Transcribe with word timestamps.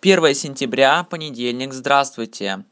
Первое 0.00 0.32
сентября, 0.32 1.04
понедельник, 1.04 1.74
здравствуйте. 1.74 2.64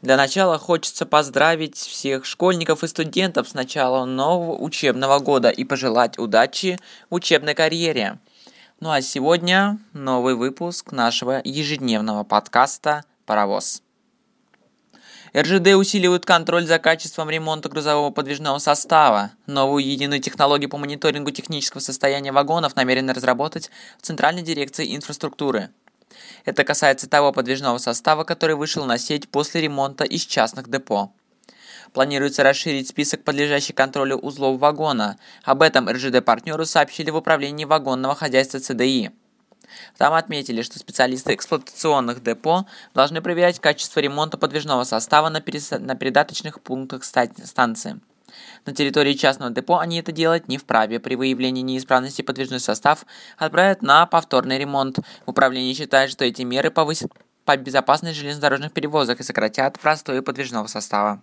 Для 0.00 0.16
начала 0.16 0.58
хочется 0.58 1.06
поздравить 1.06 1.76
всех 1.76 2.24
школьников 2.24 2.82
и 2.82 2.88
студентов 2.88 3.48
с 3.48 3.54
началом 3.54 4.16
нового 4.16 4.56
учебного 4.56 5.20
года 5.20 5.48
и 5.50 5.62
пожелать 5.62 6.18
удачи 6.18 6.80
в 7.08 7.14
учебной 7.14 7.54
карьере. 7.54 8.18
Ну 8.80 8.90
а 8.90 9.00
сегодня 9.00 9.78
новый 9.92 10.34
выпуск 10.34 10.90
нашего 10.90 11.40
ежедневного 11.44 12.24
подкаста 12.24 13.04
«Паровоз». 13.26 13.82
РЖД 15.36 15.68
усиливают 15.68 16.26
контроль 16.26 16.66
за 16.66 16.78
качеством 16.78 17.30
ремонта 17.30 17.68
грузового 17.68 18.10
подвижного 18.10 18.58
состава. 18.58 19.30
Новую 19.46 19.84
единую 19.84 20.20
технологию 20.20 20.68
по 20.68 20.78
мониторингу 20.78 21.30
технического 21.30 21.80
состояния 21.80 22.32
вагонов 22.32 22.76
намерены 22.76 23.12
разработать 23.14 23.70
в 23.98 24.02
Центральной 24.02 24.42
дирекции 24.42 24.94
инфраструктуры– 24.94 25.70
это 26.44 26.64
касается 26.64 27.08
того 27.08 27.32
подвижного 27.32 27.78
состава, 27.78 28.24
который 28.24 28.56
вышел 28.56 28.84
на 28.84 28.98
сеть 28.98 29.28
после 29.28 29.62
ремонта 29.62 30.04
из 30.04 30.24
частных 30.24 30.68
депо. 30.68 31.12
Планируется 31.92 32.42
расширить 32.42 32.88
список 32.88 33.22
подлежащих 33.22 33.74
контролю 33.74 34.16
узлов 34.16 34.58
вагона. 34.58 35.18
Об 35.44 35.62
этом 35.62 35.90
РЖД-партнеру 35.90 36.64
сообщили 36.64 37.10
в 37.10 37.16
управлении 37.16 37.66
вагонного 37.66 38.14
хозяйства 38.14 38.60
ЦДИ. 38.60 39.12
Там 39.98 40.14
отметили, 40.14 40.62
что 40.62 40.78
специалисты 40.78 41.34
эксплуатационных 41.34 42.22
депо 42.22 42.66
должны 42.94 43.20
проверять 43.20 43.60
качество 43.60 44.00
ремонта 44.00 44.38
подвижного 44.38 44.84
состава 44.84 45.28
на, 45.28 45.40
перес... 45.40 45.70
на 45.70 45.94
передаточных 45.94 46.60
пунктах 46.60 47.04
станции. 47.04 48.00
На 48.64 48.72
территории 48.72 49.14
частного 49.14 49.50
депо 49.50 49.78
они 49.78 49.98
это 49.98 50.12
делать 50.12 50.48
не 50.48 50.58
вправе. 50.58 51.00
При 51.00 51.16
выявлении 51.16 51.62
неисправности 51.62 52.22
подвижной 52.22 52.60
состав 52.60 53.04
отправят 53.36 53.82
на 53.82 54.06
повторный 54.06 54.58
ремонт. 54.58 54.98
Управление 55.26 55.74
считает, 55.74 56.10
что 56.10 56.24
эти 56.24 56.42
меры 56.42 56.70
повысят 56.70 57.12
по 57.44 57.56
безопасность 57.56 58.18
железнодорожных 58.18 58.72
перевозок 58.72 59.20
и 59.20 59.24
сократят 59.24 59.78
простое 59.80 60.22
подвижного 60.22 60.66
состава. 60.66 61.22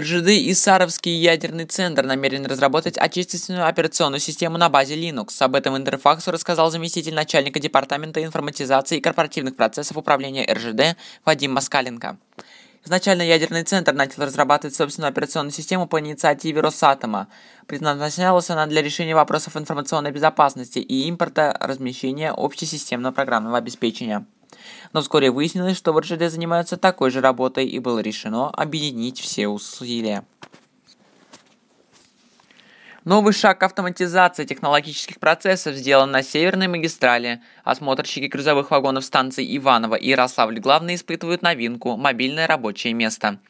РЖД 0.00 0.28
и 0.28 0.52
Саровский 0.54 1.14
ядерный 1.14 1.66
центр 1.66 2.04
намерены 2.04 2.48
разработать 2.48 2.98
отечественную 2.98 3.66
операционную 3.66 4.20
систему 4.20 4.58
на 4.58 4.68
базе 4.68 4.96
Linux. 4.96 5.40
Об 5.40 5.54
этом 5.54 5.76
Интерфаксу 5.76 6.32
рассказал 6.32 6.70
заместитель 6.70 7.14
начальника 7.14 7.60
департамента 7.60 8.22
информатизации 8.24 8.98
и 8.98 9.00
корпоративных 9.00 9.54
процессов 9.56 9.96
управления 9.96 10.46
РЖД 10.52 10.96
Вадим 11.24 11.52
Москаленко. 11.52 12.18
Изначально 12.84 13.22
ядерный 13.22 13.62
центр 13.62 13.94
начал 13.94 14.24
разрабатывать 14.24 14.76
собственную 14.76 15.10
операционную 15.10 15.52
систему 15.52 15.86
по 15.86 16.00
инициативе 16.00 16.60
Росатома. 16.60 17.28
Предназначалась 17.66 18.50
она 18.50 18.66
для 18.66 18.82
решения 18.82 19.14
вопросов 19.14 19.56
информационной 19.56 20.10
безопасности 20.10 20.80
и 20.80 21.08
импорта 21.08 21.56
размещения 21.60 22.32
общесистемного 22.36 23.12
программного 23.12 23.56
обеспечения. 23.56 24.26
Но 24.92 25.02
вскоре 25.02 25.30
выяснилось, 25.30 25.76
что 25.76 25.92
в 25.92 25.98
РЖД 25.98 26.30
занимаются 26.30 26.76
такой 26.76 27.10
же 27.10 27.20
работой 27.20 27.66
и 27.66 27.78
было 27.78 27.98
решено 27.98 28.50
объединить 28.50 29.20
все 29.20 29.48
усилия. 29.48 30.24
Новый 33.04 33.34
шаг 33.34 33.62
автоматизации 33.62 34.46
технологических 34.46 35.20
процессов 35.20 35.74
сделан 35.74 36.10
на 36.10 36.22
Северной 36.22 36.68
магистрали. 36.68 37.42
Осмотрщики 37.62 38.24
грузовых 38.24 38.70
вагонов 38.70 39.04
станций 39.04 39.44
Иваново 39.58 39.96
и 39.96 40.08
Ярославль 40.08 40.58
главное 40.58 40.94
испытывают 40.94 41.42
новинку– 41.42 41.96
мобильное 41.98 42.46
рабочее 42.46 42.94
место. 42.94 43.40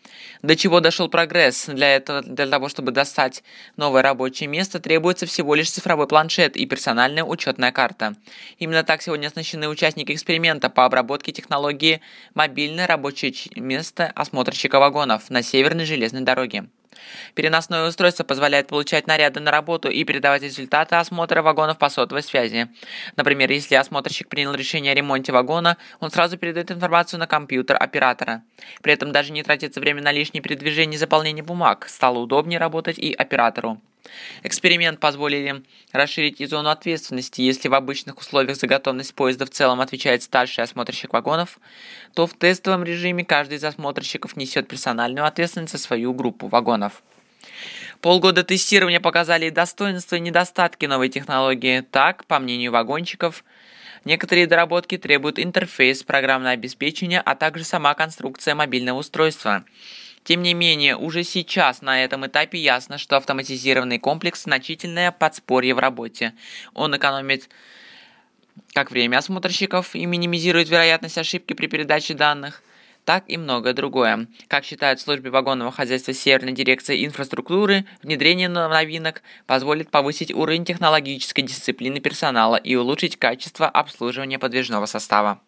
До 0.42 0.56
чего 0.56 0.80
дошел 0.80 1.08
прогресс? 1.08 1.66
Для 1.66 1.94
этого, 1.94 2.22
для 2.22 2.48
того, 2.48 2.68
чтобы 2.68 2.90
достать 2.90 3.44
новое 3.76 4.02
рабочее 4.02 4.48
место, 4.48 4.80
требуется 4.80 5.24
всего 5.24 5.54
лишь 5.54 5.70
цифровой 5.70 6.08
планшет 6.08 6.56
и 6.56 6.66
персональная 6.66 7.22
учетная 7.22 7.70
карта. 7.70 8.16
Именно 8.58 8.82
так 8.82 9.02
сегодня 9.02 9.28
оснащены 9.28 9.68
участники 9.68 10.10
эксперимента 10.10 10.68
по 10.68 10.84
обработке 10.84 11.30
технологии 11.30 12.00
«Мобильное 12.34 12.88
рабочее 12.88 13.32
место 13.54 14.10
осмотрщика 14.16 14.80
вагонов» 14.80 15.30
на 15.30 15.42
Северной 15.42 15.84
железной 15.84 16.22
дороге. 16.22 16.64
Переносное 17.34 17.88
устройство 17.88 18.24
позволяет 18.24 18.68
получать 18.68 19.06
наряды 19.06 19.40
на 19.40 19.50
работу 19.50 19.88
и 19.88 20.04
передавать 20.04 20.42
результаты 20.42 20.96
осмотра 20.96 21.42
вагонов 21.42 21.78
по 21.78 21.88
сотовой 21.88 22.22
связи. 22.22 22.68
Например, 23.16 23.50
если 23.50 23.74
осмотрщик 23.74 24.28
принял 24.28 24.54
решение 24.54 24.92
о 24.92 24.94
ремонте 24.94 25.32
вагона, 25.32 25.76
он 26.00 26.10
сразу 26.10 26.36
передает 26.38 26.70
информацию 26.70 27.20
на 27.20 27.26
компьютер 27.26 27.76
оператора. 27.80 28.42
При 28.82 28.92
этом 28.92 29.12
даже 29.12 29.32
не 29.32 29.42
тратится 29.42 29.80
время 29.80 30.02
на 30.02 30.12
лишние 30.12 30.42
передвижения 30.42 30.96
и 30.96 30.98
заполнение 30.98 31.44
бумаг. 31.44 31.86
Стало 31.88 32.18
удобнее 32.18 32.58
работать 32.58 32.98
и 32.98 33.12
оператору. 33.12 33.80
Эксперимент 34.42 35.00
позволили 35.00 35.62
расширить 35.92 36.40
и 36.40 36.46
зону 36.46 36.70
ответственности. 36.70 37.40
Если 37.40 37.68
в 37.68 37.74
обычных 37.74 38.18
условиях 38.18 38.56
за 38.56 38.66
готовность 38.66 39.14
поезда 39.14 39.46
в 39.46 39.50
целом 39.50 39.80
отвечает 39.80 40.22
старший 40.22 40.64
осмотрщик 40.64 41.12
вагонов, 41.12 41.58
то 42.14 42.26
в 42.26 42.34
тестовом 42.34 42.84
режиме 42.84 43.24
каждый 43.24 43.58
из 43.58 43.64
осмотрщиков 43.64 44.36
несет 44.36 44.68
персональную 44.68 45.26
ответственность 45.26 45.72
за 45.72 45.78
свою 45.78 46.12
группу 46.12 46.48
вагонов. 46.48 47.02
Полгода 48.00 48.44
тестирования 48.44 49.00
показали 49.00 49.48
достоинства, 49.48 50.16
и 50.16 50.20
недостатки 50.20 50.84
новой 50.86 51.08
технологии. 51.08 51.80
Так, 51.80 52.26
по 52.26 52.38
мнению 52.38 52.72
вагончиков, 52.72 53.44
некоторые 54.04 54.46
доработки 54.46 54.98
требуют 54.98 55.38
интерфейс, 55.38 56.02
программное 56.02 56.52
обеспечение, 56.52 57.20
а 57.20 57.34
также 57.34 57.64
сама 57.64 57.94
конструкция 57.94 58.54
мобильного 58.54 58.98
устройства– 58.98 59.64
тем 60.24 60.42
не 60.42 60.54
менее, 60.54 60.96
уже 60.96 61.22
сейчас 61.22 61.82
на 61.82 62.02
этом 62.02 62.26
этапе 62.26 62.58
ясно, 62.58 62.96
что 62.96 63.18
автоматизированный 63.18 63.98
комплекс– 63.98 64.42
значительное 64.44 65.12
подспорье 65.12 65.74
в 65.74 65.78
работе. 65.78 66.32
Он 66.72 66.96
экономит 66.96 67.50
как 68.72 68.90
время 68.90 69.18
осмотрщиков 69.18 69.94
и 69.94 70.06
минимизирует 70.06 70.70
вероятность 70.70 71.18
ошибки 71.18 71.52
при 71.52 71.66
передаче 71.66 72.14
данных, 72.14 72.62
так 73.04 73.24
и 73.28 73.36
многое 73.36 73.74
другое. 73.74 74.26
Как 74.48 74.64
считают 74.64 74.98
в 74.98 75.02
службе 75.02 75.28
вагонного 75.28 75.70
хозяйства 75.70 76.14
Северной 76.14 76.52
дирекции 76.52 77.04
инфраструктуры, 77.04 77.84
внедрение 78.02 78.48
новинок 78.48 79.22
позволит 79.46 79.90
повысить 79.90 80.32
уровень 80.32 80.64
технологической 80.64 81.44
дисциплины 81.44 82.00
персонала 82.00 82.56
и 82.56 82.74
улучшить 82.76 83.18
качество 83.18 83.68
обслуживания 83.68 84.38
подвижного 84.38 84.86
состава. 84.86 85.42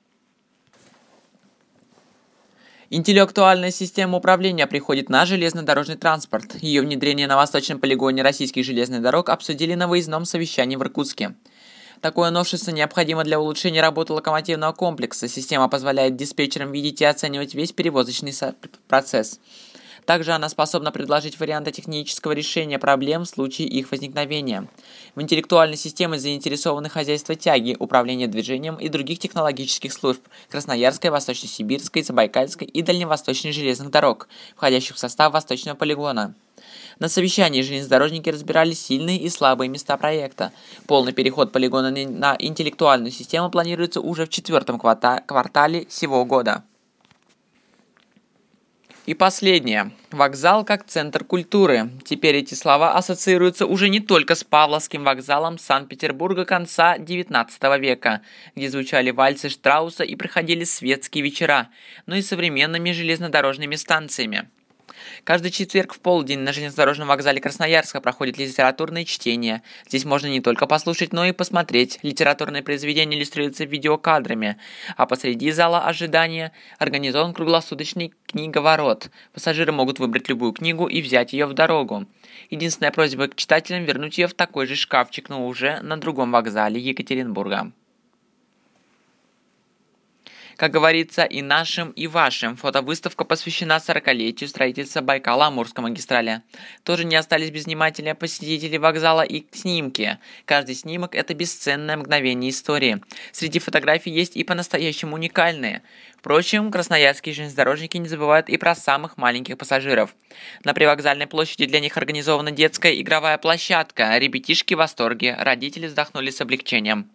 Интеллектуальная 2.89 3.73
система 3.73 4.19
управления 4.19 4.69
приходит 4.69 5.09
на 5.09 5.27
железнодорожный 5.27 5.97
транспорт. 5.97 6.55
Ее 6.63 6.83
внедрение 6.83 7.27
на 7.27 7.37
восточном 7.37 7.81
полигоне 7.81 8.23
российских 8.23 8.65
железных 8.65 9.03
дорог 9.03 9.29
обсудили 9.29 9.75
на 9.75 9.89
выездном 9.89 10.25
совещании 10.25 10.77
в 10.77 10.83
Иркутске. 10.83 11.35
Такое 12.01 12.31
новшество 12.31 12.71
необходимо 12.71 13.25
для 13.25 13.41
улучшения 13.41 13.81
работы 13.81 14.13
локомотивного 14.13 14.73
комплекса. 14.73 15.27
Система 15.27 15.69
позволяет 15.69 16.15
диспетчерам 16.15 16.71
видеть 16.71 17.01
и 17.01 17.05
оценивать 17.05 17.55
весь 17.55 17.73
перевозочный 17.73 18.33
процесс. 18.87 19.41
Также 20.07 20.33
она 20.33 20.49
способна 20.49 20.93
предложить 20.93 21.39
варианты 21.41 21.73
технического 21.73 22.31
решения 22.31 22.79
проблем 22.79 23.25
в 23.25 23.29
случае 23.29 23.67
их 23.67 23.91
возникновения. 23.91 24.69
В 25.17 25.21
интеллектуальной 25.21 25.77
системе 25.77 26.19
заинтересованы 26.19 26.89
хозяйства 26.89 27.35
тяги, 27.35 27.77
управление 27.79 28.29
движением 28.29 28.77
и 28.77 28.89
других 28.89 29.19
технологических 29.19 29.93
служб 29.93 30.23
Красноярской, 30.49 31.11
Восточно-Сибирской, 31.11 32.05
Забайкальской 32.05 32.69
и 32.69 32.83
Дальневосточной 32.83 33.51
железных 33.51 33.91
дорог, 33.91 34.29
входящих 34.55 34.95
в 34.95 34.99
состав 35.01 35.33
Восточного 35.33 35.77
полигона. 35.77 36.35
На 37.01 37.09
совещании 37.09 37.63
железнодорожники 37.63 38.31
разбирали 38.31 38.73
сильные 38.73 39.19
и 39.19 39.29
слабые 39.29 39.69
места 39.69 39.97
проекта. 39.97 40.53
Полный 40.87 41.13
переход 41.13 41.51
полигона 41.51 41.91
на 41.91 42.37
интеллектуальную 42.39 43.11
систему 43.11 43.51
планируется 43.51 44.01
уже 44.01 44.25
в 44.25 44.31
четвертом 44.31 44.79
квартале 44.79 45.87
сего 45.91 46.25
года. 46.25 46.63
И 49.07 49.15
последнее. 49.15 49.93
Вокзал 50.11 50.65
как 50.65 50.85
центр 50.85 51.23
культуры. 51.23 51.91
Теперь 52.05 52.35
эти 52.37 52.55
слова 52.55 52.97
ассоциируются 52.97 53.65
уже 53.65 53.89
не 53.89 54.01
только 54.01 54.35
с 54.35 54.43
Павловским 54.43 55.05
вокзалом 55.05 55.59
Санкт-Петербурга 55.59 56.45
конца 56.45 56.97
XIX 56.97 57.79
века, 57.79 58.23
где 58.57 58.69
звучали 58.69 59.13
вальсы 59.13 59.49
Штрауса 59.49 60.03
и 60.03 60.17
проходили 60.17 60.65
светские 60.65 61.23
вечера, 61.23 61.69
но 62.07 62.17
и 62.17 62.23
современными 62.23 62.91
железнодорожными 62.91 63.77
станциями. 63.77 64.51
Каждый 65.25 65.51
четверг 65.51 65.95
в 65.95 66.01
полдень 66.01 66.41
на 66.41 66.53
железнодорожном 66.53 67.09
вокзале 67.09 67.41
Красноярска 67.41 68.01
проходит 68.01 68.39
литературное 68.39 69.05
чтение. 69.05 69.63
Здесь 69.87 70.05
можно 70.05 70.27
не 70.27 70.41
только 70.41 70.67
послушать, 70.67 71.13
но 71.13 71.25
и 71.25 71.33
посмотреть. 71.33 71.99
Литературное 72.03 72.63
произведение 72.63 73.19
иллюстрируется 73.19 73.65
видеокадрами, 73.65 74.57
а 74.97 75.07
посреди 75.07 75.51
зала 75.51 75.85
ожидания 75.87 76.53
организован 76.79 77.35
круглосуточный 77.35 78.13
книговорот. 78.27 79.11
Пассажиры 79.33 79.73
могут 79.73 79.99
выбрать 79.99 80.29
любую 80.29 80.53
книгу 80.53 80.87
и 80.87 81.03
взять 81.03 81.33
ее 81.33 81.47
в 81.47 81.55
дорогу. 81.55 82.07
Единственная 82.51 82.93
просьба 82.93 83.29
к 83.29 83.35
читателям 83.35 83.85
вернуть 83.85 84.19
ее 84.19 84.27
в 84.27 84.35
такой 84.35 84.67
же 84.67 84.77
шкафчик, 84.77 85.29
но 85.29 85.47
уже 85.47 85.81
на 85.81 85.97
другом 85.97 86.33
вокзале 86.33 86.81
Екатеринбурга. 86.81 87.73
Как 90.57 90.71
говорится, 90.71 91.25
и 91.25 91.43
нашим, 91.43 91.91
и 91.91 92.07
вашим. 92.07 92.57
Фотовыставка 92.57 93.25
посвящена 93.25 93.77
40-летию 93.77 94.49
строительства 94.49 95.03
Байкала-Амурской 95.03 95.83
магистрали. 95.83 96.41
Тоже 96.83 97.05
не 97.05 97.15
остались 97.17 97.51
без 97.51 97.67
внимания 97.67 98.15
посетители 98.15 98.79
вокзала 98.79 99.21
и 99.21 99.45
снимки. 99.53 100.19
Каждый 100.47 100.75
снимок– 100.75 101.15
это 101.15 101.35
бесценное 101.35 101.99
мгновение 101.99 102.51
истории. 102.51 103.03
Среди 103.33 103.59
фотографий 103.59 104.11
есть 104.11 104.35
и 104.35 104.45
по-настоящему 104.45 105.17
уникальные. 105.17 105.83
Впрочем, 106.17 106.71
красноярские 106.71 107.35
железнодорожники 107.35 107.99
не 107.99 108.09
забывают 108.09 108.49
и 108.49 108.57
про 108.57 108.75
самых 108.75 109.19
маленьких 109.19 109.59
пассажиров. 109.59 110.17
На 110.65 110.73
привокзальной 110.73 111.27
площади 111.27 111.67
для 111.67 111.81
них 111.81 111.99
организована 111.99 112.51
детская 112.51 112.99
игровая 112.99 113.37
площадка. 113.37 114.17
Ребятишки 114.17 114.73
в 114.73 114.79
восторге, 114.79 115.37
родители 115.39 115.87
вздохнули 115.87 116.31
с 116.31 116.41
облегчением. 116.41 117.11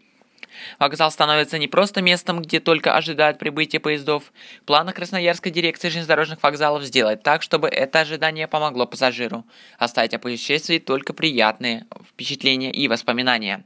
Вокзал 0.80 1.12
становится 1.12 1.58
не 1.58 1.68
просто 1.68 2.02
местом, 2.02 2.42
где 2.42 2.60
только 2.60 2.96
ожидают 2.96 3.40
прибытия 3.40 3.80
поездов. 3.80 4.32
В 4.62 4.66
планах 4.66 4.96
Красноярской 4.96 5.52
дирекции 5.52 5.90
железнодорожных 5.90 6.42
вокзалов 6.44 6.84
сделать 6.84 7.24
так, 7.24 7.42
чтобы 7.42 7.68
это 7.68 8.02
ожидание 8.02 8.48
помогло 8.48 8.86
пассажиру. 8.86 9.46
Оставить 9.78 10.14
о 10.14 10.20
путешествии 10.20 10.80
только 10.80 11.14
приятные 11.14 11.86
впечатления 12.10 12.72
и 12.72 12.88
воспоминания. 12.88 13.66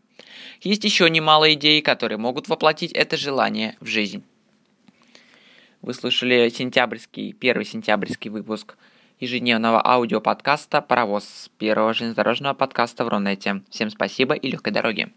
Есть 0.61 0.83
еще 0.83 1.09
немало 1.09 1.53
идей, 1.53 1.81
которые 1.81 2.17
могут 2.17 2.47
воплотить 2.47 2.91
это 2.91 3.17
желание 3.17 3.75
в 3.79 3.88
жизнь. 3.88 4.23
Вы 5.81 5.93
слышали 5.93 6.49
сентябрьский, 6.49 7.33
первый 7.33 7.65
сентябрьский 7.65 8.31
выпуск 8.31 8.75
ежедневного 9.19 9.85
аудиоподкаста 9.85 10.81
«Паровоз» 10.81 11.49
первого 11.57 11.93
железнодорожного 11.93 12.53
подкаста 12.53 13.05
в 13.05 13.09
Рунете. 13.09 13.61
Всем 13.69 13.89
спасибо 13.89 14.33
и 14.33 14.49
легкой 14.49 14.73
дороги. 14.73 15.09